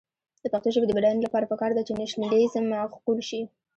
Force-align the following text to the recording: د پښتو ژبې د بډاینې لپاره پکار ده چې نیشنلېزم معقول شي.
د 0.41 0.43
پښتو 0.53 0.69
ژبې 0.75 0.85
د 0.87 0.91
بډاینې 0.97 1.21
لپاره 1.23 1.49
پکار 1.51 1.71
ده 1.77 1.81
چې 1.87 1.93
نیشنلېزم 1.99 2.63
معقول 2.73 3.19
شي. 3.29 3.41